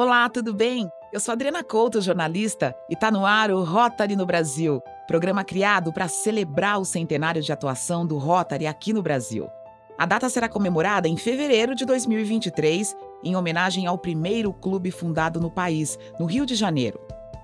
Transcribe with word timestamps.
Olá, 0.00 0.28
tudo 0.28 0.54
bem? 0.54 0.88
Eu 1.12 1.18
sou 1.18 1.32
Adriana 1.32 1.64
Couto, 1.64 2.00
jornalista, 2.00 2.72
e 2.88 2.94
está 2.94 3.10
no 3.10 3.26
ar 3.26 3.50
o 3.50 3.64
Rotary 3.64 4.14
no 4.14 4.24
Brasil, 4.24 4.80
programa 5.08 5.42
criado 5.42 5.92
para 5.92 6.06
celebrar 6.06 6.78
o 6.78 6.84
centenário 6.84 7.42
de 7.42 7.50
atuação 7.50 8.06
do 8.06 8.16
Rotary 8.16 8.68
aqui 8.68 8.92
no 8.92 9.02
Brasil. 9.02 9.50
A 9.98 10.06
data 10.06 10.28
será 10.28 10.48
comemorada 10.48 11.08
em 11.08 11.16
fevereiro 11.16 11.74
de 11.74 11.84
2023, 11.84 12.96
em 13.24 13.34
homenagem 13.34 13.88
ao 13.88 13.98
primeiro 13.98 14.52
clube 14.52 14.92
fundado 14.92 15.40
no 15.40 15.50
país, 15.50 15.98
no 16.16 16.26
Rio 16.26 16.46
de 16.46 16.54
Janeiro. 16.54 17.00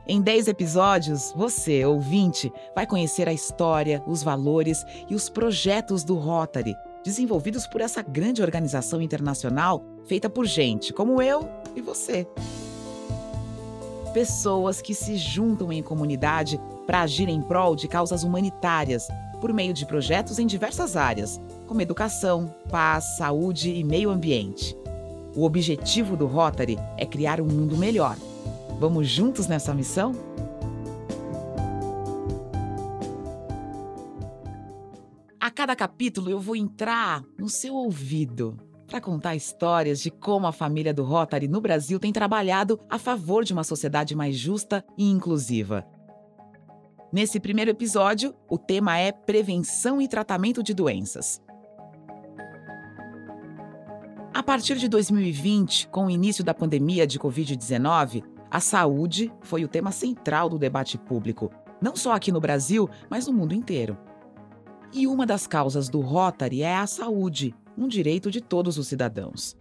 Em 0.06 0.22
10 0.22 0.46
episódios, 0.46 1.32
você, 1.34 1.84
ouvinte, 1.84 2.52
vai 2.72 2.86
conhecer 2.86 3.28
a 3.28 3.32
história, 3.32 4.00
os 4.06 4.22
valores 4.22 4.84
e 5.10 5.16
os 5.16 5.28
projetos 5.28 6.04
do 6.04 6.14
Rotary, 6.14 6.76
desenvolvidos 7.02 7.66
por 7.66 7.80
essa 7.80 8.00
grande 8.00 8.42
organização 8.42 9.02
internacional 9.02 9.84
feita 10.06 10.30
por 10.30 10.46
gente 10.46 10.92
como 10.92 11.20
eu 11.20 11.48
e 11.74 11.80
você. 11.80 12.26
Pessoas 14.12 14.80
que 14.80 14.94
se 14.94 15.16
juntam 15.16 15.72
em 15.72 15.82
comunidade 15.82 16.60
para 16.86 17.00
agir 17.02 17.28
em 17.28 17.40
prol 17.40 17.74
de 17.74 17.88
causas 17.88 18.22
humanitárias, 18.22 19.08
por 19.40 19.52
meio 19.52 19.74
de 19.74 19.84
projetos 19.84 20.38
em 20.38 20.46
diversas 20.46 20.96
áreas, 20.96 21.40
como 21.66 21.80
educação, 21.80 22.54
paz, 22.70 23.16
saúde 23.16 23.70
e 23.70 23.82
meio 23.82 24.10
ambiente. 24.10 24.76
O 25.34 25.44
objetivo 25.44 26.16
do 26.16 26.26
Rotary 26.26 26.78
é 26.96 27.04
criar 27.04 27.40
um 27.40 27.46
mundo 27.46 27.76
melhor. 27.76 28.16
Vamos 28.78 29.08
juntos 29.08 29.48
nessa 29.48 29.74
missão? 29.74 30.12
A 35.40 35.50
cada 35.50 35.74
capítulo 35.74 36.30
eu 36.30 36.40
vou 36.40 36.54
entrar 36.54 37.22
no 37.36 37.48
seu 37.48 37.74
ouvido 37.74 38.56
para 38.86 39.00
contar 39.00 39.34
histórias 39.34 40.00
de 40.00 40.10
como 40.10 40.46
a 40.46 40.52
família 40.52 40.92
do 40.92 41.04
Rotary 41.04 41.48
no 41.48 41.60
Brasil 41.60 41.98
tem 41.98 42.12
trabalhado 42.12 42.78
a 42.88 42.98
favor 42.98 43.44
de 43.44 43.52
uma 43.52 43.64
sociedade 43.64 44.14
mais 44.14 44.36
justa 44.36 44.84
e 44.96 45.10
inclusiva. 45.10 45.86
Nesse 47.12 47.38
primeiro 47.38 47.70
episódio, 47.70 48.34
o 48.48 48.58
tema 48.58 48.98
é 48.98 49.12
prevenção 49.12 50.00
e 50.00 50.08
tratamento 50.08 50.62
de 50.62 50.74
doenças. 50.74 51.40
A 54.32 54.42
partir 54.42 54.76
de 54.76 54.88
2020, 54.88 55.88
com 55.88 56.06
o 56.06 56.10
início 56.10 56.42
da 56.42 56.52
pandemia 56.52 57.06
de 57.06 57.20
Covid-19, 57.20 58.24
a 58.50 58.58
saúde 58.58 59.32
foi 59.42 59.64
o 59.64 59.68
tema 59.68 59.92
central 59.92 60.48
do 60.48 60.58
debate 60.58 60.98
público, 60.98 61.52
não 61.80 61.94
só 61.94 62.12
aqui 62.12 62.32
no 62.32 62.40
Brasil, 62.40 62.90
mas 63.08 63.28
no 63.28 63.32
mundo 63.32 63.54
inteiro. 63.54 63.96
E 64.92 65.06
uma 65.06 65.24
das 65.24 65.46
causas 65.46 65.88
do 65.88 66.00
Rotary 66.00 66.62
é 66.62 66.76
a 66.76 66.86
saúde, 66.86 67.54
um 67.76 67.88
direito 67.88 68.30
de 68.30 68.40
todos 68.40 68.78
os 68.78 68.86
cidadãos. 68.86 69.56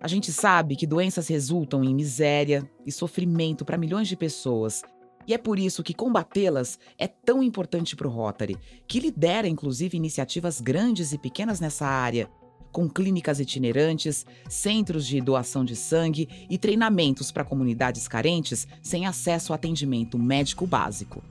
A 0.00 0.08
gente 0.08 0.32
sabe 0.32 0.76
que 0.76 0.86
doenças 0.86 1.28
resultam 1.28 1.84
em 1.84 1.94
miséria 1.94 2.68
e 2.86 2.90
sofrimento 2.90 3.66
para 3.66 3.76
milhões 3.76 4.08
de 4.08 4.16
pessoas. 4.16 4.82
E 5.26 5.34
é 5.34 5.38
por 5.38 5.58
isso 5.58 5.82
que 5.82 5.92
combatê-las 5.92 6.78
é 6.98 7.06
tão 7.06 7.42
importante 7.42 7.94
para 7.94 8.08
o 8.08 8.10
Rotary, 8.10 8.56
que 8.88 8.98
lidera 8.98 9.46
inclusive 9.46 9.96
iniciativas 9.96 10.58
grandes 10.58 11.12
e 11.12 11.18
pequenas 11.18 11.60
nessa 11.60 11.86
área, 11.86 12.30
com 12.72 12.88
clínicas 12.88 13.40
itinerantes, 13.40 14.24
centros 14.48 15.06
de 15.06 15.20
doação 15.20 15.66
de 15.66 15.76
sangue 15.76 16.28
e 16.48 16.56
treinamentos 16.56 17.30
para 17.30 17.44
comunidades 17.44 18.08
carentes 18.08 18.66
sem 18.82 19.06
acesso 19.06 19.52
a 19.52 19.56
atendimento 19.56 20.18
médico 20.18 20.66
básico. 20.66 21.22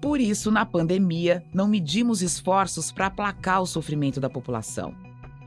Por 0.00 0.18
isso, 0.18 0.50
na 0.50 0.64
pandemia, 0.64 1.44
não 1.52 1.68
medimos 1.68 2.22
esforços 2.22 2.90
para 2.90 3.06
aplacar 3.06 3.60
o 3.60 3.66
sofrimento 3.66 4.18
da 4.18 4.30
população. 4.30 4.94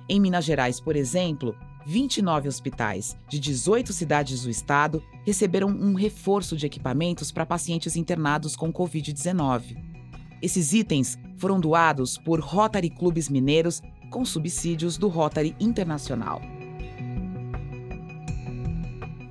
Em 0.07 0.19
Minas 0.19 0.45
Gerais, 0.45 0.79
por 0.79 0.95
exemplo, 0.95 1.55
29 1.85 2.47
hospitais 2.47 3.17
de 3.27 3.39
18 3.39 3.91
cidades 3.91 4.43
do 4.43 4.49
estado 4.49 5.03
receberam 5.25 5.69
um 5.69 5.95
reforço 5.95 6.55
de 6.55 6.65
equipamentos 6.65 7.31
para 7.31 7.45
pacientes 7.45 7.95
internados 7.95 8.55
com 8.55 8.71
Covid-19. 8.71 9.75
Esses 10.41 10.71
itens 10.71 11.17
foram 11.37 11.59
doados 11.59 12.17
por 12.17 12.39
Rotary 12.39 12.89
Clubes 12.89 13.29
Mineiros 13.29 13.81
com 14.09 14.23
subsídios 14.23 14.97
do 14.97 15.07
Rotary 15.07 15.55
Internacional. 15.59 16.41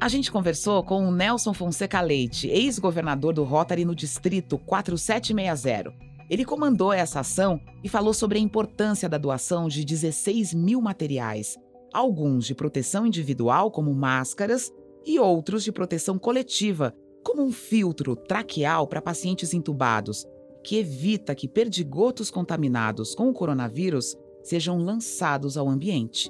A 0.03 0.09
gente 0.09 0.33
conversou 0.33 0.83
com 0.83 1.07
o 1.07 1.13
Nelson 1.13 1.55
Fonseca 1.55 2.01
Leite, 2.01 2.49
ex-governador 2.49 3.33
do 3.33 3.45
Rotary 3.45 3.85
no 3.85 3.95
Distrito 3.95 4.59
4760 4.59 5.95
ele 6.29 6.45
comandou 6.45 6.93
essa 6.93 7.21
ação 7.21 7.61
e 7.85 7.89
falou 7.89 8.13
sobre 8.13 8.37
a 8.37 8.43
importância 8.43 9.09
da 9.09 9.17
doação 9.17 9.69
de 9.69 9.85
16 9.85 10.55
mil 10.55 10.81
materiais, 10.81 11.57
alguns 11.95 12.47
de 12.47 12.55
proteção 12.55 13.07
individual, 13.07 13.71
como 13.71 13.95
máscaras, 13.95 14.73
e 15.07 15.21
outros 15.21 15.63
de 15.63 15.71
proteção 15.71 16.19
coletiva, 16.19 16.93
como 17.23 17.41
um 17.41 17.53
filtro 17.53 18.17
traqueal 18.17 18.89
para 18.89 19.01
pacientes 19.01 19.55
intubados, 19.55 20.27
que 20.65 20.79
evita 20.79 21.33
que 21.33 21.47
perdigotos 21.47 22.29
contaminados 22.29 23.15
com 23.15 23.29
o 23.29 23.33
coronavírus 23.33 24.17
sejam 24.43 24.79
lançados 24.79 25.57
ao 25.57 25.69
ambiente. 25.69 26.29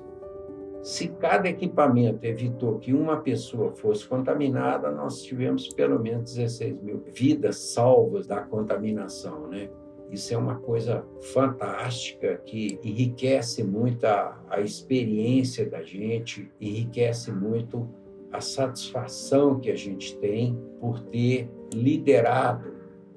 Se 0.83 1.07
cada 1.09 1.49
equipamento 1.49 2.27
evitou 2.27 2.81
que 2.81 2.93
uma 2.93 3.19
pessoa 3.19 3.71
fosse 3.71 4.05
contaminada, 4.05 4.91
nós 4.91 5.23
tivemos 5.23 5.69
pelo 5.69 5.97
menos 6.01 6.35
16 6.35 6.83
mil 6.83 7.05
vidas 7.07 7.57
salvas 7.57 8.27
da 8.27 8.41
contaminação, 8.41 9.47
né? 9.47 9.71
Isso 10.11 10.35
é 10.35 10.37
uma 10.37 10.57
coisa 10.57 11.07
fantástica 11.33 12.37
que 12.45 12.81
enriquece 12.83 13.63
muito 13.63 14.05
a, 14.05 14.39
a 14.51 14.61
experiência 14.61 15.65
da 15.71 15.83
gente, 15.83 16.51
enriquece 16.61 17.31
muito 17.31 17.89
a 18.33 18.41
satisfação 18.41 19.61
que 19.61 19.71
a 19.71 19.77
gente 19.77 20.19
tem 20.19 20.61
por 20.81 20.99
ter 21.01 21.49
liderado 21.73 22.75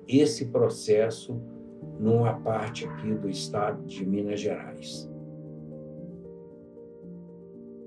esse 0.07 0.45
processo 0.45 1.41
numa 1.99 2.33
parte 2.33 2.85
aqui 2.85 3.13
do 3.15 3.27
estado 3.27 3.83
de 3.85 4.05
Minas 4.05 4.39
Gerais. 4.39 5.09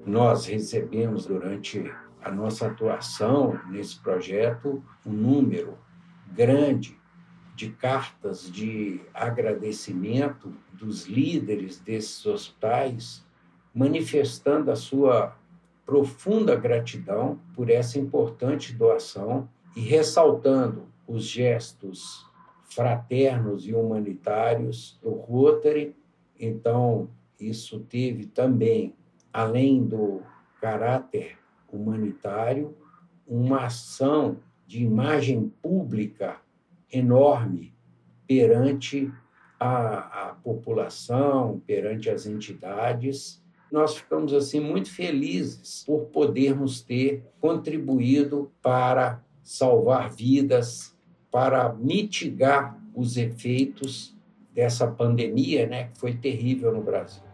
Nós 0.08 0.46
recebemos 0.46 1.26
durante 1.26 1.92
a 2.24 2.30
nossa 2.30 2.66
atuação 2.66 3.60
nesse 3.68 4.00
projeto 4.00 4.82
um 5.04 5.12
número 5.12 5.76
grande 6.32 6.98
de 7.54 7.68
cartas 7.68 8.50
de 8.50 9.02
agradecimento 9.12 10.50
dos 10.72 11.04
líderes 11.04 11.78
desses 11.78 12.24
hospitais, 12.24 13.22
manifestando 13.74 14.70
a 14.70 14.76
sua 14.76 15.36
profunda 15.84 16.56
gratidão 16.56 17.38
por 17.54 17.68
essa 17.68 17.98
importante 17.98 18.72
doação 18.72 19.46
e 19.76 19.80
ressaltando 19.80 20.88
os 21.06 21.24
gestos 21.24 22.26
fraternos 22.64 23.66
e 23.66 23.74
humanitários 23.74 24.98
do 25.02 25.10
Rotary. 25.10 25.94
Então, 26.40 27.10
isso 27.38 27.80
teve 27.80 28.24
também, 28.24 28.94
além 29.32 29.84
do 29.84 30.22
caráter 30.60 31.38
humanitário, 31.72 32.76
uma 33.26 33.66
ação 33.66 34.38
de 34.66 34.82
imagem 34.82 35.52
pública 35.62 36.36
enorme 36.92 37.74
perante 38.26 39.12
a, 39.58 40.28
a 40.28 40.34
população, 40.34 41.60
perante 41.66 42.08
as 42.08 42.26
entidades. 42.26 43.42
Nós 43.70 43.96
ficamos 43.96 44.32
assim 44.32 44.60
muito 44.60 44.90
felizes 44.90 45.84
por 45.84 46.06
podermos 46.06 46.80
ter 46.80 47.24
contribuído 47.40 48.50
para 48.62 49.22
salvar 49.42 50.10
vidas, 50.10 50.96
para 51.30 51.72
mitigar 51.74 52.78
os 52.94 53.16
efeitos 53.16 54.16
dessa 54.54 54.86
pandemia, 54.86 55.66
né, 55.66 55.84
que 55.88 55.98
foi 55.98 56.14
terrível 56.14 56.72
no 56.72 56.82
Brasil. 56.82 57.27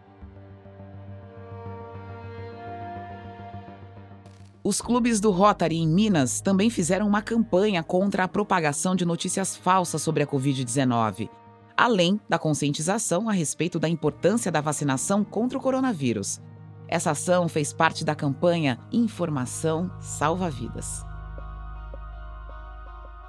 Os 4.65 4.81
clubes 4.81 5.19
do 5.19 5.29
Rotary 5.29 5.77
em 5.77 5.87
Minas 5.87 6.41
também 6.41 6.71
fizeram 6.71 7.07
uma 7.07 7.21
campanha 7.21 7.83
contra 7.83 8.23
a 8.23 8.27
propagação 8.27 8.95
de 8.95 9.05
notícias 9.05 9.55
falsas 9.55 10.01
sobre 10.01 10.23
a 10.23 10.25
Covid-19, 10.25 11.29
além 11.77 12.19
da 12.27 12.39
conscientização 12.39 13.29
a 13.29 13.31
respeito 13.31 13.77
da 13.77 13.87
importância 13.87 14.51
da 14.51 14.61
vacinação 14.61 15.23
contra 15.23 15.55
o 15.55 15.61
coronavírus. 15.61 16.41
Essa 16.87 17.11
ação 17.11 17.47
fez 17.47 17.71
parte 17.71 18.03
da 18.03 18.15
campanha 18.15 18.79
Informação 18.91 19.91
Salva 20.01 20.49
Vidas. 20.49 21.05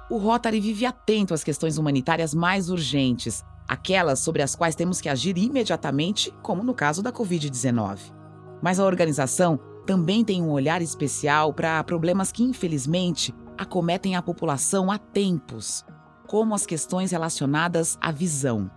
O 0.09 0.17
Rotary 0.17 0.59
vive 0.59 0.87
atento 0.87 1.35
às 1.35 1.43
questões 1.43 1.77
humanitárias 1.77 2.33
mais 2.33 2.67
urgentes, 2.71 3.45
aquelas 3.67 4.21
sobre 4.21 4.41
as 4.41 4.55
quais 4.55 4.73
temos 4.73 4.99
que 4.99 5.07
agir 5.07 5.37
imediatamente, 5.37 6.33
como 6.41 6.63
no 6.63 6.73
caso 6.73 7.03
da 7.03 7.11
Covid-19. 7.11 8.11
Mas 8.59 8.79
a 8.79 8.85
organização 8.85 9.59
também 9.87 10.21
tem 10.21 10.43
um 10.43 10.51
olhar 10.51 10.81
especial 10.81 11.53
para 11.53 11.81
problemas 11.81 12.29
que, 12.29 12.43
infelizmente, 12.43 13.33
acometem 13.57 14.17
a 14.17 14.21
população 14.21 14.91
há 14.91 14.97
tempos, 14.97 15.85
como 16.27 16.53
as 16.53 16.65
questões 16.65 17.11
relacionadas 17.11 17.97
à 18.01 18.11
visão. 18.11 18.69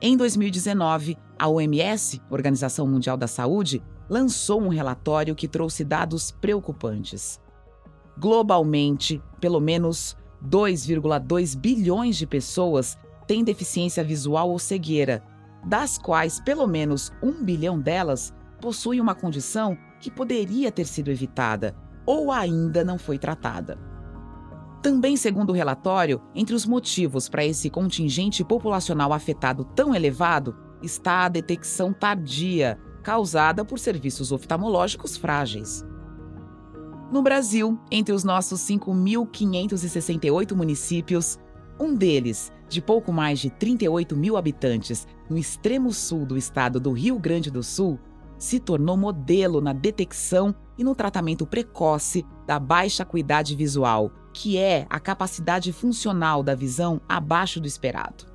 Em 0.00 0.16
2019, 0.16 1.18
A 1.38 1.48
OMS, 1.48 2.22
Organização 2.30 2.86
Mundial 2.86 3.18
da 3.18 3.26
Saúde, 3.26 3.82
lançou 4.08 4.62
um 4.62 4.68
relatório 4.68 5.34
que 5.34 5.46
trouxe 5.46 5.84
dados 5.84 6.30
preocupantes. 6.30 7.38
Globalmente, 8.18 9.22
pelo 9.38 9.60
menos 9.60 10.16
2,2 10.42 11.58
bilhões 11.58 12.16
de 12.16 12.26
pessoas 12.26 12.96
têm 13.26 13.44
deficiência 13.44 14.02
visual 14.02 14.48
ou 14.50 14.58
cegueira, 14.58 15.22
das 15.62 15.98
quais 15.98 16.40
pelo 16.40 16.66
menos 16.66 17.12
um 17.22 17.44
bilhão 17.44 17.78
delas 17.78 18.32
possuem 18.60 19.00
uma 19.00 19.14
condição 19.14 19.76
que 20.00 20.10
poderia 20.10 20.70
ter 20.70 20.84
sido 20.84 21.10
evitada 21.10 21.74
ou 22.06 22.32
ainda 22.32 22.84
não 22.84 22.98
foi 22.98 23.18
tratada. 23.18 23.78
Também, 24.82 25.16
segundo 25.16 25.50
o 25.50 25.54
relatório, 25.54 26.22
entre 26.34 26.54
os 26.54 26.64
motivos 26.64 27.28
para 27.28 27.44
esse 27.44 27.68
contingente 27.68 28.44
populacional 28.44 29.12
afetado 29.12 29.64
tão 29.64 29.94
elevado 29.94 30.56
está 30.82 31.24
a 31.24 31.28
detecção 31.28 31.92
tardia, 31.92 32.78
causada 33.02 33.64
por 33.64 33.78
serviços 33.78 34.30
oftalmológicos 34.30 35.16
frágeis. 35.16 35.84
No 37.10 37.22
Brasil, 37.22 37.78
entre 37.90 38.14
os 38.14 38.22
nossos 38.22 38.60
5.568 38.60 40.54
municípios, 40.54 41.38
um 41.80 41.94
deles, 41.94 42.52
de 42.68 42.82
pouco 42.82 43.12
mais 43.12 43.38
de 43.38 43.50
38 43.50 44.14
mil 44.16 44.36
habitantes, 44.36 45.06
no 45.28 45.38
extremo 45.38 45.92
sul 45.92 46.26
do 46.26 46.36
estado 46.36 46.78
do 46.78 46.92
Rio 46.92 47.18
Grande 47.18 47.50
do 47.50 47.62
Sul, 47.62 47.98
se 48.38 48.60
tornou 48.60 48.96
modelo 48.96 49.60
na 49.60 49.72
detecção 49.72 50.54
e 50.78 50.84
no 50.84 50.94
tratamento 50.94 51.46
precoce 51.46 52.24
da 52.46 52.58
baixa 52.58 53.02
acuidade 53.02 53.56
visual, 53.56 54.12
que 54.32 54.56
é 54.56 54.86
a 54.88 55.00
capacidade 55.00 55.72
funcional 55.72 56.42
da 56.42 56.54
visão 56.54 57.00
abaixo 57.08 57.60
do 57.60 57.66
esperado. 57.66 58.26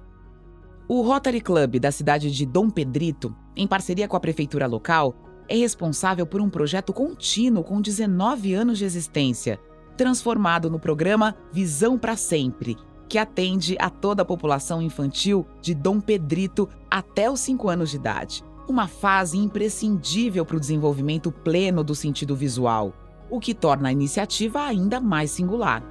O 0.87 1.01
Rotary 1.01 1.39
Club 1.39 1.79
da 1.79 1.91
cidade 1.91 2.29
de 2.29 2.45
Dom 2.45 2.69
Pedrito, 2.69 3.33
em 3.55 3.65
parceria 3.65 4.07
com 4.07 4.17
a 4.17 4.19
prefeitura 4.19 4.67
local, 4.67 5.15
é 5.47 5.55
responsável 5.55 6.25
por 6.25 6.41
um 6.41 6.49
projeto 6.49 6.91
contínuo 6.91 7.63
com 7.63 7.81
19 7.81 8.53
anos 8.53 8.77
de 8.77 8.85
existência, 8.85 9.59
transformado 9.95 10.69
no 10.69 10.79
programa 10.79 11.35
Visão 11.51 11.97
para 11.97 12.17
Sempre, 12.17 12.77
que 13.07 13.17
atende 13.17 13.77
a 13.79 13.89
toda 13.89 14.23
a 14.23 14.25
população 14.25 14.81
infantil 14.81 15.45
de 15.61 15.73
Dom 15.73 16.01
Pedrito 16.01 16.67
até 16.89 17.29
os 17.29 17.39
5 17.39 17.69
anos 17.69 17.91
de 17.91 17.97
idade. 17.97 18.43
Uma 18.67 18.87
fase 18.87 19.37
imprescindível 19.37 20.45
para 20.45 20.55
o 20.55 20.59
desenvolvimento 20.59 21.31
pleno 21.31 21.83
do 21.83 21.93
sentido 21.93 22.35
visual, 22.35 22.93
o 23.29 23.39
que 23.39 23.53
torna 23.53 23.89
a 23.89 23.91
iniciativa 23.91 24.61
ainda 24.63 25.01
mais 25.01 25.31
singular. 25.31 25.83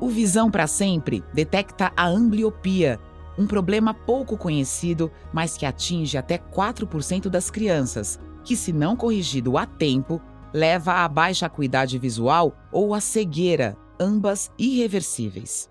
O 0.00 0.08
Visão 0.08 0.50
para 0.50 0.66
Sempre 0.66 1.22
detecta 1.32 1.92
a 1.96 2.06
ambliopia, 2.06 2.98
um 3.38 3.46
problema 3.46 3.94
pouco 3.94 4.36
conhecido, 4.36 5.10
mas 5.32 5.56
que 5.56 5.64
atinge 5.64 6.18
até 6.18 6.36
4% 6.36 7.28
das 7.28 7.48
crianças, 7.48 8.18
que, 8.42 8.56
se 8.56 8.72
não 8.72 8.96
corrigido 8.96 9.56
a 9.56 9.66
tempo, 9.66 10.20
leva 10.52 11.04
à 11.04 11.08
baixa 11.08 11.46
acuidade 11.46 11.98
visual 11.98 12.56
ou 12.72 12.92
à 12.92 13.00
cegueira, 13.00 13.76
ambas 14.00 14.50
irreversíveis. 14.58 15.70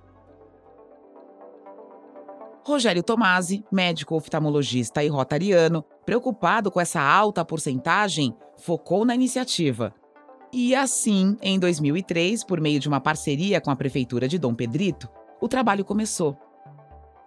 Rogério 2.66 3.04
Tomasi, 3.04 3.64
médico 3.72 4.16
oftalmologista 4.16 5.04
e 5.04 5.08
rotariano, 5.08 5.86
preocupado 6.04 6.72
com 6.72 6.82
essa 6.82 7.00
alta 7.00 7.46
porcentagem, 7.46 8.36
focou 8.58 9.06
na 9.06 9.14
iniciativa. 9.14 9.94
E 10.52 10.74
assim, 10.74 11.38
em 11.44 11.60
2003, 11.60 12.44
por 12.44 12.60
meio 12.60 12.80
de 12.80 12.88
uma 12.88 13.00
parceria 13.00 13.62
com 13.62 13.70
a 13.70 13.76
prefeitura 13.76 14.28
de 14.28 14.40
Dom 14.40 14.56
Pedrito, 14.56 15.08
o 15.40 15.48
trabalho 15.48 15.86
começou 15.86 16.36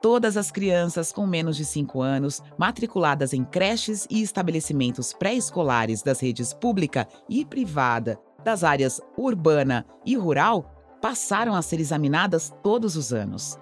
todas 0.03 0.37
as 0.37 0.51
crianças 0.51 1.13
com 1.13 1.25
menos 1.25 1.57
de 1.57 1.65
5 1.65 2.03
anos 2.03 2.43
matriculadas 2.59 3.33
em 3.33 3.45
creches 3.45 4.09
e 4.11 4.21
estabelecimentos 4.21 5.13
pré-escolares 5.13 6.03
das 6.03 6.19
redes 6.19 6.53
pública 6.53 7.07
e 7.29 7.45
privada 7.45 8.19
das 8.43 8.65
áreas 8.65 9.01
urbana 9.17 9.87
e 10.05 10.17
rural 10.17 10.75
passaram 11.01 11.55
a 11.55 11.63
ser 11.63 11.79
examinadas 11.79 12.53
todos 12.61 12.97
os 12.97 13.13
anos. 13.13 13.57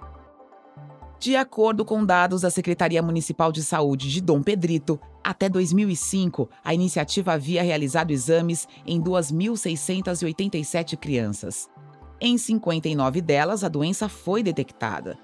De 1.19 1.35
acordo 1.35 1.85
com 1.85 2.05
dados 2.05 2.43
da 2.43 2.51
Secretaria 2.51 3.03
Municipal 3.03 3.51
de 3.51 3.63
Saúde 3.63 4.11
de 4.11 4.21
Dom 4.21 4.43
Pedrito, 4.43 5.01
até 5.25 5.49
2005, 5.49 6.49
a 6.63 6.75
iniciativa 6.75 7.33
havia 7.33 7.63
realizado 7.63 8.11
exames 8.11 8.69
em 8.87 9.01
2.687 9.01 10.97
crianças. 10.97 11.69
Em 12.21 12.37
59 12.37 13.21
delas, 13.21 13.65
a 13.65 13.69
doença 13.69 14.09
foi 14.09 14.43
detectada. 14.43 15.19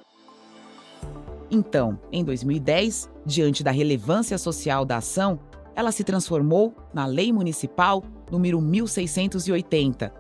Então, 1.51 2.01
em 2.11 2.25
2010, 2.25 3.11
diante 3.27 3.63
da 3.63 3.71
relevância 3.71 4.39
social 4.39 4.85
da 4.85 4.97
ação, 4.97 5.39
ela 5.77 5.93
se 5.93 6.03
transformou 6.03 6.75
na 6.93 7.05
Lei 7.07 7.33
Municipal 7.33 8.03
número 8.31 8.61
1680. 8.61 10.13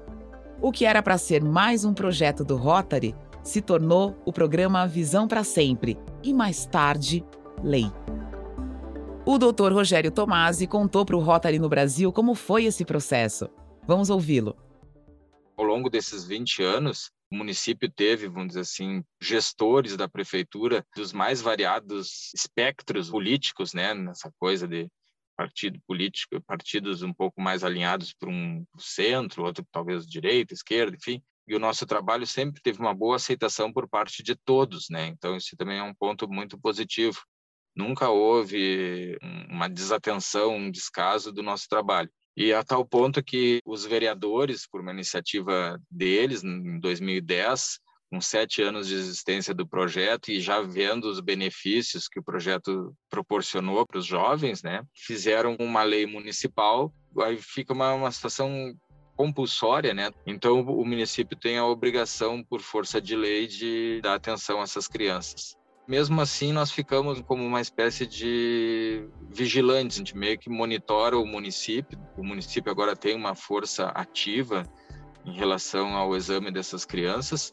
O 0.60 0.70
que 0.70 0.84
era 0.84 1.02
para 1.02 1.18
ser 1.18 1.42
mais 1.42 1.84
um 1.84 1.94
projeto 1.94 2.44
do 2.44 2.56
Rotary 2.56 3.14
se 3.42 3.60
tornou 3.60 4.16
o 4.24 4.32
programa 4.32 4.86
Visão 4.86 5.26
para 5.26 5.44
Sempre 5.44 5.98
e 6.22 6.32
mais 6.32 6.64
tarde, 6.66 7.24
lei. 7.62 7.86
O 9.24 9.38
Dr. 9.38 9.72
Rogério 9.72 10.10
Tomasi 10.10 10.66
contou 10.66 11.04
para 11.04 11.16
o 11.16 11.20
Rotary 11.20 11.58
no 11.58 11.68
Brasil 11.68 12.12
como 12.12 12.34
foi 12.34 12.64
esse 12.64 12.84
processo. 12.84 13.48
Vamos 13.86 14.10
ouvi-lo. 14.10 14.56
Ao 15.56 15.64
longo 15.64 15.88
desses 15.88 16.24
20 16.24 16.62
anos, 16.62 17.10
o 17.30 17.36
município 17.36 17.90
teve, 17.90 18.28
vamos 18.28 18.48
dizer 18.48 18.60
assim, 18.60 19.02
gestores 19.20 19.96
da 19.96 20.08
prefeitura 20.08 20.84
dos 20.94 21.12
mais 21.12 21.40
variados 21.40 22.32
espectros 22.34 23.10
políticos, 23.10 23.72
né, 23.72 23.94
nessa 23.94 24.32
coisa 24.38 24.66
de 24.66 24.88
partido 25.36 25.80
político, 25.86 26.40
partidos 26.42 27.02
um 27.02 27.12
pouco 27.12 27.40
mais 27.40 27.64
alinhados 27.64 28.12
para 28.12 28.28
um 28.28 28.64
centro, 28.78 29.44
outro 29.44 29.64
talvez 29.72 30.06
direita, 30.06 30.52
esquerda, 30.52 30.96
enfim. 30.96 31.22
E 31.46 31.54
o 31.54 31.58
nosso 31.58 31.84
trabalho 31.86 32.26
sempre 32.26 32.62
teve 32.62 32.78
uma 32.78 32.94
boa 32.94 33.16
aceitação 33.16 33.72
por 33.72 33.88
parte 33.88 34.22
de 34.22 34.34
todos, 34.34 34.86
né? 34.90 35.06
Então 35.06 35.36
isso 35.36 35.56
também 35.56 35.78
é 35.78 35.82
um 35.82 35.94
ponto 35.94 36.28
muito 36.28 36.58
positivo. 36.58 37.20
Nunca 37.74 38.10
houve 38.10 39.18
uma 39.48 39.68
desatenção, 39.68 40.54
um 40.54 40.70
descaso 40.70 41.32
do 41.32 41.42
nosso 41.42 41.66
trabalho. 41.68 42.10
E 42.36 42.52
a 42.52 42.62
tal 42.62 42.84
ponto 42.86 43.22
que 43.22 43.60
os 43.64 43.84
vereadores, 43.84 44.66
por 44.66 44.80
uma 44.80 44.92
iniciativa 44.92 45.78
deles, 45.90 46.42
em 46.42 46.78
2010, 46.80 47.78
com 48.12 48.20
sete 48.20 48.60
anos 48.62 48.88
de 48.88 48.94
existência 48.94 49.54
do 49.54 49.66
projeto 49.66 50.30
e 50.30 50.38
já 50.38 50.60
vendo 50.60 51.04
os 51.04 51.18
benefícios 51.18 52.08
que 52.08 52.20
o 52.20 52.22
projeto 52.22 52.94
proporcionou 53.08 53.86
para 53.86 53.96
os 53.98 54.04
jovens, 54.04 54.62
né, 54.62 54.82
fizeram 54.94 55.56
uma 55.58 55.82
lei 55.82 56.04
municipal. 56.06 56.92
Aí 57.20 57.38
fica 57.38 57.72
uma, 57.72 57.94
uma 57.94 58.12
situação 58.12 58.74
compulsória, 59.22 59.94
né? 59.94 60.10
Então 60.26 60.60
o 60.60 60.84
município 60.84 61.36
tem 61.36 61.56
a 61.56 61.64
obrigação, 61.64 62.42
por 62.42 62.60
força 62.60 63.00
de 63.00 63.14
lei, 63.14 63.46
de 63.46 64.00
dar 64.02 64.14
atenção 64.14 64.58
a 64.58 64.64
essas 64.64 64.88
crianças. 64.88 65.56
Mesmo 65.86 66.20
assim, 66.20 66.52
nós 66.52 66.72
ficamos 66.72 67.20
como 67.20 67.44
uma 67.44 67.60
espécie 67.60 68.04
de 68.04 69.08
vigilantes, 69.30 69.96
a 69.96 69.98
gente 69.98 70.16
meio 70.16 70.38
que 70.38 70.50
monitora 70.50 71.16
o 71.16 71.24
município. 71.24 71.98
O 72.16 72.24
município 72.24 72.70
agora 72.70 72.96
tem 72.96 73.14
uma 73.14 73.36
força 73.36 73.86
ativa 73.88 74.64
em 75.24 75.32
relação 75.32 75.94
ao 75.94 76.16
exame 76.16 76.50
dessas 76.50 76.84
crianças 76.84 77.52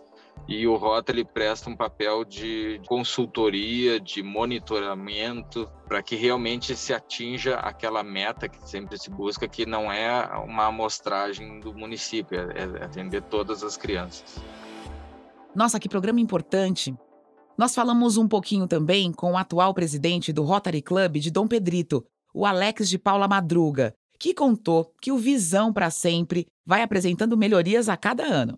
e 0.50 0.66
o 0.66 0.76
Rotary 0.76 1.24
presta 1.24 1.70
um 1.70 1.76
papel 1.76 2.26
de 2.26 2.82
consultoria, 2.88 4.00
de 4.00 4.24
monitoramento, 4.24 5.70
para 5.88 6.02
que 6.02 6.16
realmente 6.16 6.76
se 6.76 6.92
atinja 6.92 7.58
aquela 7.58 8.02
meta 8.02 8.50
que 8.50 8.68
sempre 8.68 8.98
se 8.98 9.12
busca, 9.12 9.48
que 9.48 9.64
não 9.64 9.92
é 9.92 10.28
uma 10.44 10.66
amostragem 10.66 11.60
do 11.60 11.72
município, 11.72 12.36
é, 12.36 12.80
é 12.82 12.84
atender 12.84 13.22
todas 13.22 13.64
as 13.64 13.78
crianças. 13.78 14.42
Nossa, 15.54 15.80
que 15.80 15.88
programa 15.88 16.20
importante! 16.20 16.96
Nós 17.56 17.76
falamos 17.76 18.18
um 18.18 18.28
pouquinho 18.28 18.66
também 18.68 19.12
com 19.12 19.34
o 19.34 19.38
atual 19.38 19.72
presidente 19.72 20.34
do 20.34 20.42
Rotary 20.42 20.82
Club 20.82 21.18
de 21.18 21.30
Dom 21.30 21.48
Pedrito, 21.48 22.04
o 22.34 22.44
Alex 22.44 22.90
de 22.90 22.98
Paula 22.98 23.28
Madruga, 23.28 23.94
que 24.20 24.34
contou 24.34 24.92
que 25.00 25.12
o 25.12 25.18
Visão 25.18 25.72
para 25.72 25.92
Sempre 25.92 26.48
vai 26.66 26.82
apresentando 26.82 27.38
melhorias 27.38 27.88
a 27.88 27.96
cada 27.96 28.24
ano. 28.24 28.58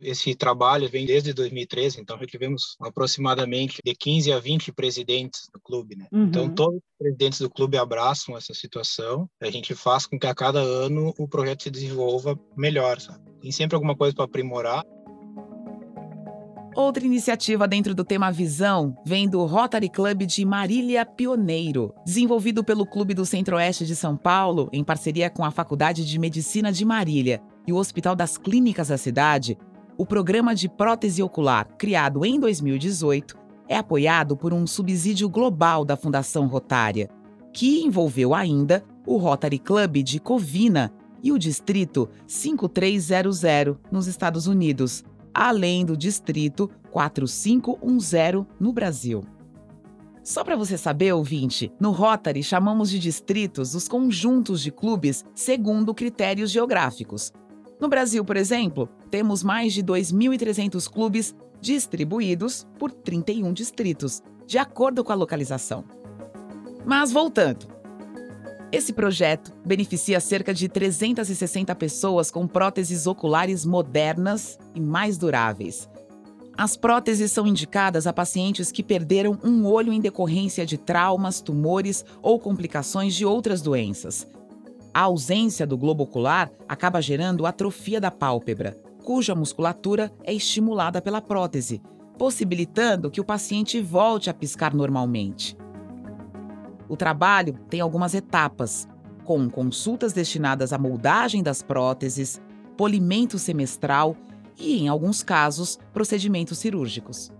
Esse 0.00 0.34
trabalho 0.34 0.88
vem 0.88 1.04
desde 1.04 1.32
2013, 1.32 2.00
então 2.00 2.18
já 2.18 2.26
tivemos 2.26 2.76
aproximadamente 2.80 3.80
de 3.84 3.94
15 3.94 4.32
a 4.32 4.38
20 4.38 4.72
presidentes 4.72 5.48
do 5.52 5.60
clube, 5.60 5.96
né? 5.96 6.06
Uhum. 6.10 6.24
Então 6.24 6.48
todos 6.48 6.76
os 6.76 6.98
presidentes 6.98 7.40
do 7.40 7.50
clube 7.50 7.76
abraçam 7.76 8.36
essa 8.36 8.54
situação. 8.54 9.28
A 9.40 9.50
gente 9.50 9.74
faz 9.74 10.06
com 10.06 10.18
que 10.18 10.26
a 10.26 10.34
cada 10.34 10.60
ano 10.60 11.12
o 11.18 11.28
projeto 11.28 11.64
se 11.64 11.70
desenvolva 11.70 12.38
melhor, 12.56 13.00
sabe? 13.00 13.20
Tem 13.40 13.52
sempre 13.52 13.74
alguma 13.74 13.96
coisa 13.96 14.14
para 14.14 14.24
aprimorar. 14.24 14.84
Outra 16.74 17.04
iniciativa 17.04 17.66
dentro 17.66 17.94
do 17.94 18.04
tema 18.04 18.30
Visão 18.30 18.96
vem 19.04 19.28
do 19.28 19.44
Rotary 19.44 19.90
Club 19.90 20.22
de 20.22 20.44
Marília 20.44 21.04
Pioneiro, 21.04 21.92
desenvolvido 22.06 22.62
pelo 22.62 22.86
Clube 22.86 23.12
do 23.12 23.26
Centro-Oeste 23.26 23.84
de 23.84 23.96
São 23.96 24.16
Paulo 24.16 24.68
em 24.72 24.84
parceria 24.84 25.28
com 25.28 25.44
a 25.44 25.50
Faculdade 25.50 26.06
de 26.06 26.18
Medicina 26.18 26.72
de 26.72 26.84
Marília 26.84 27.42
e 27.66 27.72
o 27.72 27.76
Hospital 27.76 28.14
das 28.14 28.38
Clínicas 28.38 28.88
da 28.88 28.96
cidade. 28.96 29.58
O 30.00 30.06
programa 30.06 30.54
de 30.54 30.66
prótese 30.66 31.22
ocular, 31.22 31.68
criado 31.76 32.24
em 32.24 32.40
2018, 32.40 33.36
é 33.68 33.76
apoiado 33.76 34.34
por 34.34 34.54
um 34.54 34.66
subsídio 34.66 35.28
global 35.28 35.84
da 35.84 35.94
Fundação 35.94 36.46
Rotária, 36.46 37.10
que 37.52 37.82
envolveu 37.82 38.34
ainda 38.34 38.82
o 39.06 39.18
Rotary 39.18 39.58
Club 39.58 39.98
de 39.98 40.18
Covina 40.18 40.90
e 41.22 41.30
o 41.30 41.38
Distrito 41.38 42.08
5300 42.26 43.76
nos 43.92 44.06
Estados 44.06 44.46
Unidos, 44.46 45.04
além 45.34 45.84
do 45.84 45.94
Distrito 45.94 46.70
4510 46.90 48.46
no 48.58 48.72
Brasil. 48.72 49.22
Só 50.24 50.42
para 50.42 50.56
você 50.56 50.78
saber, 50.78 51.12
ouvinte, 51.12 51.70
no 51.78 51.90
Rotary 51.90 52.42
chamamos 52.42 52.88
de 52.88 52.98
distritos 52.98 53.74
os 53.74 53.86
conjuntos 53.86 54.62
de 54.62 54.70
clubes 54.70 55.26
segundo 55.34 55.92
critérios 55.92 56.50
geográficos. 56.50 57.34
No 57.78 57.86
Brasil, 57.86 58.24
por 58.24 58.38
exemplo, 58.38 58.88
temos 59.10 59.42
mais 59.42 59.72
de 59.72 59.82
2.300 59.82 60.88
clubes 60.90 61.34
distribuídos 61.60 62.66
por 62.78 62.90
31 62.90 63.52
distritos, 63.52 64.22
de 64.46 64.58
acordo 64.58 65.04
com 65.04 65.12
a 65.12 65.16
localização. 65.16 65.84
Mas 66.84 67.12
voltando. 67.12 67.66
Esse 68.72 68.92
projeto 68.92 69.52
beneficia 69.64 70.20
cerca 70.20 70.54
de 70.54 70.68
360 70.68 71.74
pessoas 71.74 72.30
com 72.30 72.46
próteses 72.46 73.06
oculares 73.06 73.66
modernas 73.66 74.58
e 74.74 74.80
mais 74.80 75.18
duráveis. 75.18 75.88
As 76.56 76.76
próteses 76.76 77.32
são 77.32 77.46
indicadas 77.46 78.06
a 78.06 78.12
pacientes 78.12 78.70
que 78.70 78.82
perderam 78.82 79.38
um 79.42 79.66
olho 79.66 79.92
em 79.92 80.00
decorrência 80.00 80.64
de 80.64 80.78
traumas, 80.78 81.40
tumores 81.40 82.04
ou 82.22 82.38
complicações 82.38 83.14
de 83.14 83.24
outras 83.24 83.60
doenças. 83.60 84.26
A 84.92 85.02
ausência 85.02 85.66
do 85.66 85.78
globo 85.78 86.04
ocular 86.04 86.50
acaba 86.68 87.00
gerando 87.00 87.46
atrofia 87.46 88.00
da 88.00 88.10
pálpebra, 88.10 88.76
cuja 89.10 89.34
musculatura 89.34 90.12
é 90.22 90.32
estimulada 90.32 91.02
pela 91.02 91.20
prótese, 91.20 91.82
possibilitando 92.16 93.10
que 93.10 93.20
o 93.20 93.24
paciente 93.24 93.80
volte 93.80 94.30
a 94.30 94.32
piscar 94.32 94.72
normalmente. 94.72 95.56
O 96.88 96.96
trabalho 96.96 97.58
tem 97.68 97.80
algumas 97.80 98.14
etapas, 98.14 98.88
com 99.24 99.50
consultas 99.50 100.12
destinadas 100.12 100.72
à 100.72 100.78
moldagem 100.78 101.42
das 101.42 101.60
próteses, 101.60 102.40
polimento 102.76 103.36
semestral 103.36 104.16
e, 104.56 104.78
em 104.78 104.86
alguns 104.86 105.24
casos, 105.24 105.76
procedimentos 105.92 106.58
cirúrgicos. 106.58 107.32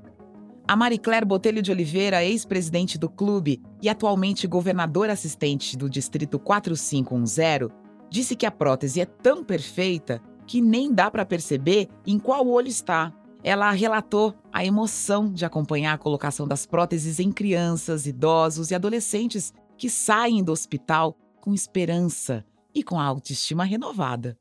A 0.67 0.75
Marie 0.75 0.99
Claire 0.99 1.25
Botelho 1.25 1.62
de 1.62 1.71
Oliveira, 1.71 2.25
ex-presidente 2.25 2.99
do 2.99 3.09
clube 3.09 3.62
e 3.81 3.89
atualmente 3.89 4.49
governadora 4.49 5.12
assistente 5.12 5.77
do 5.77 5.89
Distrito 5.89 6.37
4510, 6.37 7.71
disse 8.11 8.35
que 8.35 8.45
a 8.45 8.50
prótese 8.50 9.00
é 9.00 9.07
tão 9.07 9.45
perfeita 9.45 10.21
que 10.50 10.61
nem 10.61 10.92
dá 10.92 11.09
para 11.09 11.25
perceber 11.25 11.88
em 12.04 12.19
qual 12.19 12.45
olho 12.49 12.66
está. 12.66 13.14
Ela 13.40 13.71
relatou 13.71 14.35
a 14.52 14.64
emoção 14.64 15.33
de 15.33 15.45
acompanhar 15.45 15.95
a 15.95 15.99
colocação 15.99 16.45
das 16.45 16.66
próteses 16.66 17.21
em 17.21 17.30
crianças, 17.30 18.04
idosos 18.04 18.73
e 18.73 18.75
adolescentes 18.75 19.54
que 19.78 19.88
saem 19.88 20.42
do 20.42 20.50
hospital 20.50 21.16
com 21.40 21.54
esperança 21.54 22.45
e 22.75 22.83
com 22.83 22.99
a 22.99 23.04
autoestima 23.04 23.62
renovada. 23.62 24.37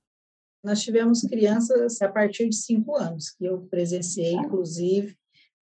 Nós 0.63 0.81
tivemos 0.81 1.21
crianças 1.21 2.01
a 2.01 2.09
partir 2.09 2.49
de 2.49 2.55
cinco 2.55 2.95
anos, 2.95 3.29
que 3.29 3.45
eu 3.45 3.67
presenciei, 3.69 4.33
inclusive, 4.33 5.15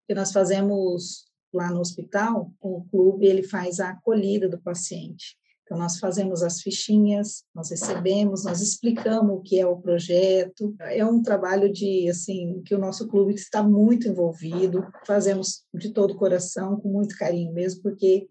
que 0.08 0.16
nós 0.16 0.32
fazemos 0.32 1.26
lá 1.54 1.70
no 1.72 1.82
hospital, 1.82 2.54
o 2.62 2.86
clube 2.86 3.26
ele 3.26 3.44
faz 3.44 3.82
a 3.82 3.90
acolhida 3.90 4.48
do 4.48 4.58
paciente. 4.58 5.38
Então, 5.68 5.78
nós 5.78 6.00
fazemos 6.00 6.44
as 6.44 6.62
fichinhas, 6.62 7.44
nós 7.54 7.70
recebemos, 7.70 8.46
nós 8.46 8.62
explicamos 8.62 9.36
o 9.36 9.42
que 9.42 9.60
é 9.60 9.68
o 9.68 9.76
projeto. 9.76 10.74
É 10.80 11.06
um 11.06 11.22
trabalho 11.22 11.70
de, 11.70 12.10
assim, 12.10 12.62
que 12.66 12.74
o 12.74 12.80
nosso 12.80 13.06
clube 13.06 13.34
está 13.34 13.62
muito 13.62 14.08
envolvido, 14.08 14.88
fazemos 15.06 15.66
de 15.74 15.92
todo 15.92 16.12
o 16.12 16.18
coração, 16.18 16.80
com 16.80 16.88
muito 16.88 17.18
carinho 17.18 17.54
mesmo, 17.54 17.82
porque 17.82 18.30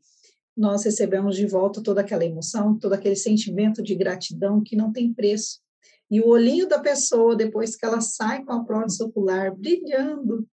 nós 0.57 0.85
recebemos 0.85 1.37
de 1.37 1.47
volta 1.47 1.83
toda 1.83 2.00
aquela 2.00 2.25
emoção, 2.25 2.78
todo 2.78 2.95
aquele 2.95 3.16
sentimento 3.16 3.83
de 3.83 3.95
gratidão 3.95 4.62
que 4.62 4.75
não 4.75 4.90
tem 4.90 5.12
preço. 5.12 5.61
E 6.11 6.23
o 6.23 6.28
olhinho 6.28 6.66
da 6.66 6.78
pessoa, 6.78 7.37
depois 7.37 7.76
que 7.76 7.85
ela 7.85 8.00
sai 8.00 8.43
com 8.45 8.52
a 8.55 8.64
prótese 8.64 9.02
ocular 9.02 9.55
brilhando, 9.55 10.49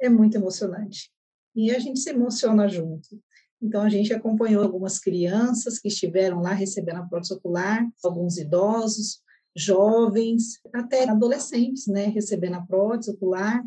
é 0.00 0.08
muito 0.08 0.36
emocionante. 0.36 1.10
E 1.56 1.72
a 1.72 1.78
gente 1.80 1.98
se 1.98 2.10
emociona 2.10 2.68
junto. 2.68 3.20
Então, 3.62 3.82
a 3.82 3.88
gente 3.88 4.12
acompanhou 4.12 4.62
algumas 4.62 4.98
crianças 4.98 5.78
que 5.78 5.88
estiveram 5.88 6.40
lá 6.40 6.52
recebendo 6.52 6.98
a 6.98 7.06
prótese 7.06 7.34
ocular, 7.34 7.86
alguns 8.02 8.38
idosos, 8.38 9.20
jovens, 9.54 10.58
até 10.72 11.08
adolescentes, 11.08 11.86
né, 11.86 12.06
recebendo 12.06 12.54
a 12.54 12.62
prótese 12.62 13.10
ocular, 13.10 13.62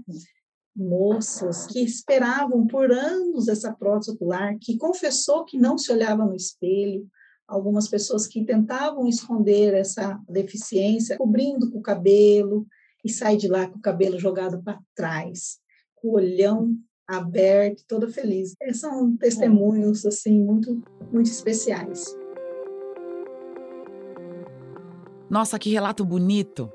moças 0.75 1.67
que 1.67 1.83
esperavam 1.83 2.65
por 2.65 2.91
anos 2.91 3.47
essa 3.47 3.71
prótese 3.71 4.11
ocular, 4.11 4.57
que 4.59 4.77
confessou 4.77 5.45
que 5.45 5.57
não 5.57 5.77
se 5.77 5.91
olhava 5.91 6.25
no 6.25 6.33
espelho, 6.33 7.07
algumas 7.47 7.87
pessoas 7.87 8.25
que 8.25 8.43
tentavam 8.43 9.07
esconder 9.07 9.73
essa 9.75 10.19
deficiência, 10.27 11.17
cobrindo 11.17 11.71
com 11.71 11.77
o 11.77 11.83
cabelo, 11.83 12.65
e 13.03 13.09
sai 13.09 13.35
de 13.35 13.47
lá 13.47 13.67
com 13.67 13.77
o 13.77 13.81
cabelo 13.81 14.17
jogado 14.17 14.63
para 14.63 14.79
trás, 14.95 15.59
com 15.95 16.09
o 16.09 16.13
olhão 16.13 16.75
aberto, 17.07 17.83
toda 17.87 18.07
feliz. 18.07 18.55
São 18.73 19.15
testemunhos 19.17 20.05
assim 20.05 20.41
muito 20.41 20.81
muito 21.11 21.27
especiais. 21.27 22.15
Nossa, 25.29 25.57
que 25.57 25.71
relato 25.71 26.05
bonito! 26.05 26.71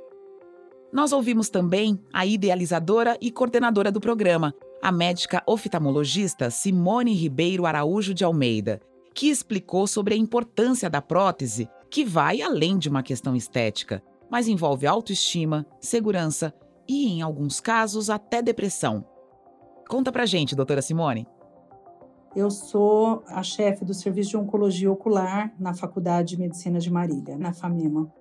Nós 0.93 1.13
ouvimos 1.13 1.49
também 1.51 2.01
a 2.13 2.25
idealizadora 2.25 3.17
e 3.21 3.31
coordenadora 3.31 3.93
do 3.93 4.01
programa, 4.01 4.55
a 4.83 4.91
médica 4.91 5.43
oftalmologista 5.47 6.51
Simone 6.51 7.13
Ribeiro 7.13 7.67
Araújo 7.67 8.15
de 8.15 8.25
Almeida, 8.25 8.81
que 9.15 9.29
explicou 9.29 9.87
sobre 9.87 10.15
a 10.15 10.17
importância 10.17 10.89
da 10.89 11.03
prótese, 11.03 11.69
que 11.91 12.05
vai 12.05 12.41
além 12.41 12.79
de 12.79 12.89
uma 12.89 13.03
questão 13.03 13.37
estética, 13.37 14.03
mas 14.31 14.49
envolve 14.49 14.87
autoestima, 14.87 15.67
segurança 15.81 16.55
e, 16.89 17.07
em 17.07 17.23
alguns 17.23 17.61
casos, 17.61 18.09
até 18.09 18.41
depressão. 18.41 19.05
Conta 19.89 20.13
pra 20.13 20.27
gente, 20.27 20.55
doutora 20.55 20.83
Simone. 20.83 21.27
Eu 22.37 22.51
sou 22.51 23.23
a 23.27 23.43
chefe 23.43 23.87
do 23.87 23.95
Serviço 23.95 24.31
de 24.31 24.37
Oncologia 24.37 24.93
Ocular 24.93 25.51
na 25.59 25.73
Faculdade 25.73 26.37
de 26.37 26.39
Medicina 26.39 26.79
de 26.79 26.93
Marília, 26.93 27.39
na 27.39 27.55
FAMEMA. 27.55 28.13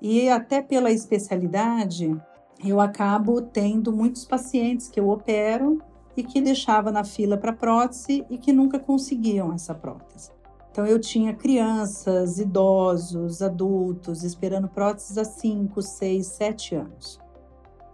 E 0.00 0.28
até 0.28 0.60
pela 0.60 0.90
especialidade, 0.90 2.20
eu 2.64 2.80
acabo 2.80 3.40
tendo 3.40 3.92
muitos 3.92 4.24
pacientes 4.24 4.88
que 4.88 4.98
eu 4.98 5.08
opero 5.10 5.80
e 6.16 6.24
que 6.24 6.40
deixava 6.40 6.90
na 6.90 7.04
fila 7.04 7.36
para 7.36 7.52
prótese 7.52 8.26
e 8.28 8.36
que 8.36 8.52
nunca 8.52 8.80
conseguiam 8.80 9.52
essa 9.52 9.72
prótese. 9.72 10.32
Então 10.72 10.84
eu 10.84 10.98
tinha 10.98 11.34
crianças, 11.34 12.40
idosos, 12.40 13.42
adultos 13.42 14.24
esperando 14.24 14.66
próteses 14.66 15.16
há 15.16 15.24
5, 15.24 15.80
6, 15.80 16.26
7 16.26 16.74
anos. 16.74 17.20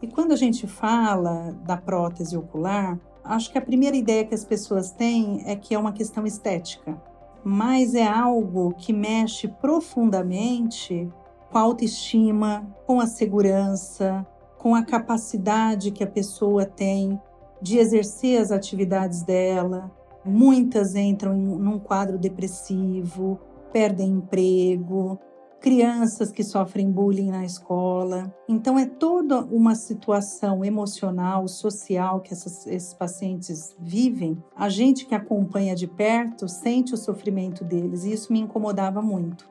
E 0.00 0.06
quando 0.06 0.32
a 0.32 0.36
gente 0.36 0.66
fala 0.66 1.52
da 1.66 1.76
prótese 1.76 2.34
ocular, 2.34 2.98
acho 3.28 3.52
que 3.52 3.58
a 3.58 3.62
primeira 3.62 3.96
ideia 3.96 4.24
que 4.24 4.34
as 4.34 4.44
pessoas 4.44 4.90
têm 4.90 5.42
é 5.46 5.54
que 5.54 5.74
é 5.74 5.78
uma 5.78 5.92
questão 5.92 6.26
estética, 6.26 7.00
mas 7.44 7.94
é 7.94 8.06
algo 8.06 8.74
que 8.74 8.92
mexe 8.92 9.46
profundamente 9.46 11.08
com 11.50 11.58
a 11.58 11.60
autoestima, 11.60 12.66
com 12.86 13.00
a 13.00 13.06
segurança, 13.06 14.26
com 14.58 14.74
a 14.74 14.82
capacidade 14.82 15.90
que 15.90 16.02
a 16.02 16.06
pessoa 16.06 16.64
tem 16.64 17.20
de 17.60 17.78
exercer 17.78 18.40
as 18.40 18.50
atividades 18.50 19.22
dela. 19.22 19.90
Muitas 20.24 20.94
entram 20.94 21.34
em, 21.34 21.44
num 21.44 21.78
quadro 21.78 22.18
depressivo, 22.18 23.38
perdem 23.72 24.08
emprego, 24.10 25.18
crianças 25.60 26.30
que 26.30 26.44
sofrem 26.44 26.90
bullying 26.90 27.30
na 27.30 27.44
escola. 27.44 28.32
Então, 28.48 28.78
é 28.78 28.86
toda 28.86 29.40
uma 29.44 29.74
situação 29.74 30.64
emocional, 30.64 31.46
social 31.48 32.20
que 32.20 32.32
essas, 32.32 32.66
esses 32.66 32.94
pacientes 32.94 33.74
vivem. 33.78 34.42
A 34.54 34.68
gente 34.68 35.06
que 35.06 35.14
acompanha 35.14 35.74
de 35.74 35.86
perto 35.86 36.48
sente 36.48 36.94
o 36.94 36.96
sofrimento 36.96 37.64
deles 37.64 38.04
e 38.04 38.12
isso 38.12 38.32
me 38.32 38.40
incomodava 38.40 39.02
muito. 39.02 39.48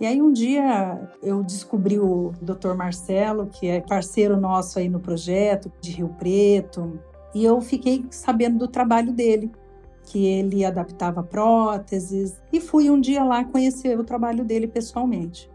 E 0.00 0.06
aí 0.06 0.22
um 0.22 0.32
dia 0.32 1.10
eu 1.22 1.42
descobri 1.42 1.98
o 1.98 2.32
Dr. 2.40 2.72
Marcelo, 2.74 3.46
que 3.46 3.66
é 3.66 3.82
parceiro 3.82 4.40
nosso 4.40 4.78
aí 4.78 4.88
no 4.88 4.98
projeto 4.98 5.70
de 5.78 5.92
Rio 5.92 6.08
Preto, 6.18 6.98
e 7.34 7.44
eu 7.44 7.60
fiquei 7.60 8.06
sabendo 8.10 8.58
do 8.58 8.66
trabalho 8.66 9.12
dele 9.12 9.52
que 10.04 10.24
ele 10.24 10.64
adaptava 10.64 11.22
próteses 11.22 12.40
e 12.50 12.60
fui 12.60 12.88
um 12.90 12.98
dia 12.98 13.22
lá 13.22 13.44
conhecer 13.44 13.98
o 13.98 14.04
trabalho 14.04 14.42
dele 14.42 14.66
pessoalmente. 14.66 15.49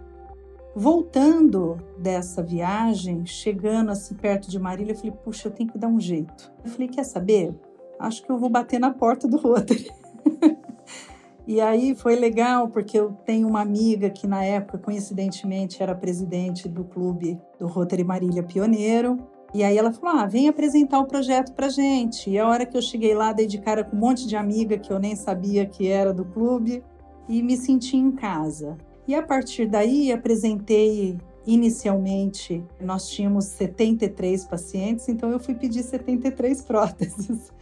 Voltando 0.77 1.77
dessa 1.97 2.43
viagem, 2.43 3.25
chegando 3.25 3.91
assim 3.91 4.13
perto 4.13 4.49
de 4.49 4.59
Marília, 4.59 4.91
eu 4.91 4.97
falei: 4.97 5.13
puxa, 5.23 5.47
eu 5.47 5.51
tenho 5.53 5.71
que 5.71 5.77
dar 5.77 5.87
um 5.87 6.01
jeito. 6.01 6.51
Eu 6.65 6.69
falei: 6.69 6.89
quer 6.89 7.05
saber? 7.05 7.55
Acho 7.97 8.21
que 8.21 8.29
eu 8.29 8.37
vou 8.37 8.49
bater 8.49 8.77
na 8.77 8.91
porta 8.91 9.25
do 9.25 9.37
Rotary. 9.37 9.89
e 11.47 11.61
aí 11.61 11.95
foi 11.95 12.17
legal, 12.17 12.67
porque 12.67 12.99
eu 12.99 13.13
tenho 13.25 13.47
uma 13.47 13.61
amiga 13.61 14.09
que 14.09 14.27
na 14.27 14.43
época, 14.43 14.77
coincidentemente, 14.77 15.81
era 15.81 15.95
presidente 15.95 16.67
do 16.67 16.83
clube 16.83 17.39
do 17.57 17.67
Rotary 17.67 18.03
Marília 18.03 18.43
Pioneiro. 18.43 19.17
E 19.53 19.63
aí 19.63 19.77
ela 19.77 19.93
falou: 19.93 20.19
ah, 20.19 20.25
vem 20.25 20.49
apresentar 20.49 20.99
o 20.99 21.07
projeto 21.07 21.53
pra 21.53 21.69
gente. 21.69 22.29
E 22.29 22.37
a 22.37 22.45
hora 22.45 22.65
que 22.65 22.75
eu 22.75 22.81
cheguei 22.81 23.15
lá, 23.15 23.31
dei 23.31 23.47
de 23.47 23.59
cara 23.59 23.81
com 23.85 23.95
um 23.95 23.99
monte 24.01 24.27
de 24.27 24.35
amiga 24.35 24.77
que 24.77 24.91
eu 24.91 24.99
nem 24.99 25.15
sabia 25.15 25.65
que 25.65 25.87
era 25.87 26.13
do 26.13 26.25
clube 26.25 26.83
e 27.29 27.41
me 27.41 27.55
senti 27.55 27.95
em 27.95 28.11
casa. 28.11 28.77
E 29.07 29.13
a 29.13 29.21
partir 29.21 29.67
daí 29.67 30.11
apresentei 30.11 31.17
inicialmente, 31.45 32.63
nós 32.81 33.07
tínhamos 33.09 33.45
73 33.45 34.45
pacientes, 34.45 35.07
então 35.07 35.29
eu 35.29 35.39
fui 35.39 35.53
pedir 35.53 35.83
73 35.83 36.61
próteses. 36.65 37.53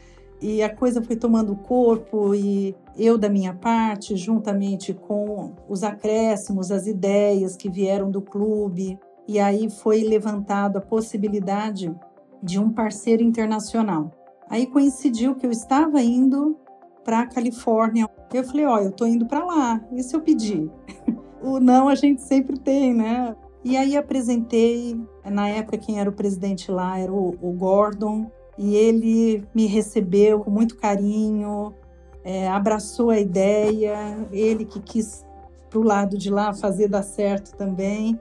E 0.41 0.61
a 0.61 0.73
coisa 0.73 1.01
foi 1.01 1.15
tomando 1.15 1.55
corpo 1.55 2.35
e 2.35 2.75
eu 2.97 3.17
da 3.17 3.29
minha 3.29 3.53
parte, 3.53 4.15
juntamente 4.17 4.93
com 4.93 5.53
os 5.69 5.83
acréscimos, 5.83 6.69
as 6.69 6.85
ideias 6.85 7.55
que 7.55 7.69
vieram 7.69 8.11
do 8.11 8.21
clube, 8.21 8.99
e 9.25 9.39
aí 9.39 9.69
foi 9.69 10.03
levantado 10.03 10.77
a 10.77 10.81
possibilidade 10.81 11.93
de 12.41 12.59
um 12.59 12.69
parceiro 12.69 13.23
internacional. 13.23 14.11
Aí 14.49 14.67
coincidiu 14.67 15.33
que 15.35 15.45
eu 15.45 15.51
estava 15.51 16.01
indo 16.01 16.57
para 17.05 17.21
a 17.21 17.27
Califórnia. 17.27 18.09
Eu 18.33 18.43
falei, 18.43 18.65
ó, 18.65 18.75
oh, 18.75 18.79
eu 18.79 18.91
tô 18.91 19.05
indo 19.05 19.25
para 19.25 19.45
lá. 19.45 19.81
E 19.93 20.03
se 20.03 20.13
eu 20.13 20.21
pedir? 20.21 20.69
o 21.43 21.59
não 21.59 21.89
a 21.89 21.95
gente 21.95 22.21
sempre 22.21 22.57
tem, 22.57 22.93
né? 22.93 23.35
E 23.63 23.77
aí 23.77 23.95
apresentei, 23.95 24.99
na 25.23 25.47
época 25.49 25.77
quem 25.77 25.99
era 25.99 26.09
o 26.09 26.13
presidente 26.13 26.71
lá 26.71 26.99
era 26.99 27.11
o, 27.11 27.35
o 27.41 27.51
Gordon, 27.53 28.31
e 28.57 28.75
ele 28.75 29.43
me 29.53 29.65
recebeu 29.65 30.39
com 30.41 30.51
muito 30.51 30.75
carinho, 30.77 31.73
é, 32.23 32.47
abraçou 32.47 33.09
a 33.09 33.19
ideia, 33.19 34.27
ele 34.31 34.65
que 34.65 34.79
quis 34.79 35.25
para 35.69 35.79
o 35.79 35.83
lado 35.83 36.17
de 36.17 36.29
lá 36.29 36.53
fazer 36.53 36.87
dar 36.87 37.03
certo 37.03 37.55
também. 37.57 38.19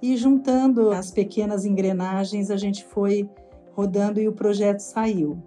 E 0.00 0.16
juntando 0.16 0.90
as 0.90 1.10
pequenas 1.10 1.64
engrenagens, 1.64 2.50
a 2.50 2.56
gente 2.56 2.84
foi 2.84 3.28
rodando 3.72 4.20
e 4.20 4.28
o 4.28 4.32
projeto 4.32 4.80
saiu. 4.80 5.38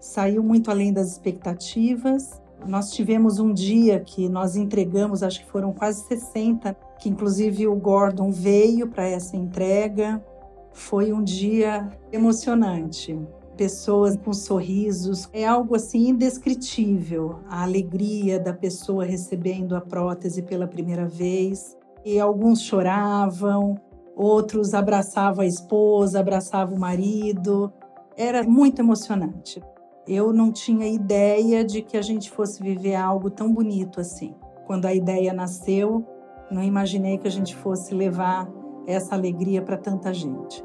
Saiu 0.00 0.42
muito 0.42 0.70
além 0.70 0.92
das 0.92 1.12
expectativas. 1.12 2.41
Nós 2.66 2.90
tivemos 2.92 3.38
um 3.38 3.52
dia 3.52 4.00
que 4.00 4.28
nós 4.28 4.56
entregamos, 4.56 5.22
acho 5.22 5.40
que 5.40 5.50
foram 5.50 5.72
quase 5.72 6.04
60, 6.06 6.76
que 6.98 7.08
inclusive 7.08 7.66
o 7.66 7.74
Gordon 7.74 8.30
veio 8.30 8.88
para 8.88 9.06
essa 9.06 9.36
entrega. 9.36 10.24
Foi 10.72 11.12
um 11.12 11.22
dia 11.22 11.88
emocionante. 12.10 13.18
Pessoas 13.56 14.16
com 14.16 14.32
sorrisos, 14.32 15.28
é 15.32 15.46
algo 15.46 15.74
assim 15.74 16.08
indescritível. 16.08 17.40
A 17.48 17.62
alegria 17.62 18.40
da 18.40 18.52
pessoa 18.52 19.04
recebendo 19.04 19.76
a 19.76 19.80
prótese 19.80 20.42
pela 20.42 20.66
primeira 20.66 21.06
vez. 21.06 21.76
E 22.04 22.18
alguns 22.18 22.62
choravam, 22.62 23.76
outros 24.16 24.74
abraçavam 24.74 25.42
a 25.42 25.46
esposa, 25.46 26.20
abraçavam 26.20 26.76
o 26.76 26.80
marido. 26.80 27.72
Era 28.16 28.42
muito 28.42 28.80
emocionante. 28.80 29.60
Eu 30.06 30.32
não 30.32 30.50
tinha 30.50 30.88
ideia 30.88 31.64
de 31.64 31.80
que 31.80 31.96
a 31.96 32.02
gente 32.02 32.30
fosse 32.30 32.62
viver 32.62 32.96
algo 32.96 33.30
tão 33.30 33.52
bonito 33.52 34.00
assim. 34.00 34.34
Quando 34.66 34.86
a 34.86 34.94
ideia 34.94 35.32
nasceu, 35.32 36.04
não 36.50 36.62
imaginei 36.62 37.18
que 37.18 37.28
a 37.28 37.30
gente 37.30 37.54
fosse 37.54 37.94
levar 37.94 38.50
essa 38.86 39.14
alegria 39.14 39.62
para 39.62 39.76
tanta 39.76 40.12
gente. 40.12 40.62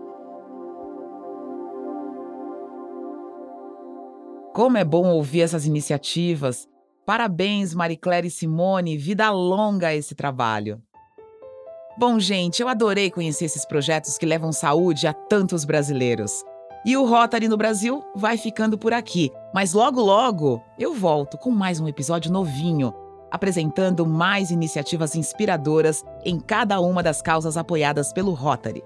Como 4.54 4.76
é 4.76 4.84
bom 4.84 5.08
ouvir 5.08 5.42
essas 5.42 5.68
iniciativas. 5.68 6.68
Parabéns, 7.06 7.76
Mariclere 7.76 8.28
e 8.28 8.32
Simone, 8.32 8.98
vida 8.98 9.30
longa 9.30 9.90
a 9.90 9.96
esse 9.96 10.16
trabalho. 10.16 10.82
Bom, 11.98 12.20
gente, 12.20 12.62
eu 12.62 12.68
adorei 12.68 13.12
conhecer 13.12 13.46
esses 13.46 13.66
projetos 13.66 14.18
que 14.18 14.26
levam 14.26 14.52
saúde 14.52 15.06
a 15.08 15.14
tantos 15.14 15.64
brasileiros. 15.64 16.44
E 16.88 16.96
o 16.96 17.04
Rotary 17.04 17.50
no 17.50 17.58
Brasil 17.58 18.02
vai 18.16 18.38
ficando 18.38 18.78
por 18.78 18.94
aqui, 18.94 19.30
mas 19.54 19.74
logo 19.74 20.00
logo 20.00 20.64
eu 20.80 20.94
volto 20.94 21.38
com 21.38 21.52
mais 21.52 21.82
um 21.82 21.88
episódio 21.90 22.32
novinho, 22.32 22.94
apresentando 23.30 24.06
mais 24.06 24.52
iniciativas 24.52 25.14
inspiradoras 25.14 26.06
em 26.24 26.40
cada 26.40 26.80
uma 26.80 27.04
das 27.04 27.22
causas 27.22 27.58
apoiadas 27.58 28.14
pelo 28.14 28.32
Rotary. 28.32 28.82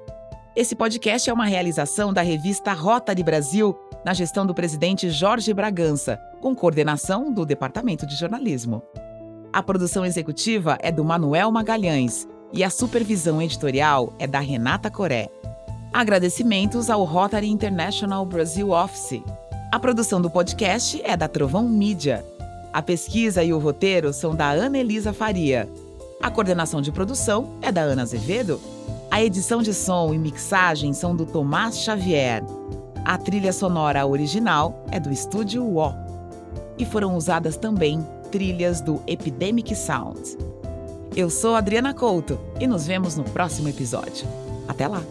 Esse 0.55 0.73
podcast 0.73 1.29
é 1.29 1.33
uma 1.33 1.45
realização 1.45 2.11
da 2.11 2.23
revista 2.23 2.73
Rotary 2.73 3.21
Brasil, 3.21 3.77
na 4.03 4.15
gestão 4.15 4.47
do 4.47 4.55
presidente 4.55 5.11
Jorge 5.11 5.53
Bragança, 5.53 6.19
com 6.41 6.55
coordenação 6.55 7.31
do 7.31 7.45
Departamento 7.45 8.07
de 8.07 8.15
Jornalismo. 8.15 8.81
A 9.53 9.61
produção 9.61 10.03
executiva 10.03 10.75
é 10.81 10.91
do 10.91 11.05
Manuel 11.05 11.51
Magalhães 11.51 12.27
e 12.51 12.63
a 12.63 12.69
supervisão 12.71 13.39
editorial 13.39 14.11
é 14.17 14.25
da 14.25 14.39
Renata 14.39 14.89
Coré. 14.89 15.29
Agradecimentos 15.93 16.89
ao 16.89 17.03
Rotary 17.03 17.49
International 17.49 18.25
Brasil 18.25 18.71
Office. 18.71 19.21
A 19.73 19.77
produção 19.77 20.21
do 20.21 20.29
podcast 20.29 21.01
é 21.03 21.17
da 21.17 21.27
Trovão 21.27 21.67
Mídia. 21.67 22.25
A 22.71 22.81
pesquisa 22.81 23.43
e 23.43 23.51
o 23.51 23.59
roteiro 23.59 24.13
são 24.13 24.33
da 24.33 24.49
Ana 24.51 24.77
Elisa 24.77 25.11
Faria. 25.11 25.67
A 26.21 26.31
coordenação 26.31 26.81
de 26.81 26.93
produção 26.93 27.55
é 27.61 27.73
da 27.73 27.81
Ana 27.81 28.03
Azevedo. 28.03 28.59
A 29.11 29.21
edição 29.21 29.61
de 29.61 29.73
som 29.73 30.13
e 30.13 30.17
mixagem 30.17 30.93
são 30.93 31.13
do 31.13 31.25
Tomás 31.25 31.79
Xavier. 31.79 32.41
A 33.03 33.17
trilha 33.17 33.51
sonora 33.51 34.05
original 34.05 34.85
é 34.91 34.99
do 34.99 35.11
estúdio 35.11 35.65
O. 35.65 35.93
E 36.77 36.85
foram 36.85 37.17
usadas 37.17 37.57
também 37.57 38.01
trilhas 38.31 38.79
do 38.79 39.01
Epidemic 39.05 39.75
Sound. 39.75 40.37
Eu 41.13 41.29
sou 41.29 41.53
Adriana 41.53 41.93
Couto 41.93 42.39
e 42.61 42.65
nos 42.65 42.87
vemos 42.87 43.17
no 43.17 43.25
próximo 43.25 43.67
episódio. 43.67 44.25
Até 44.69 44.87
lá! 44.87 45.03